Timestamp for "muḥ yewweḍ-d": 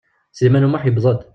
0.69-1.19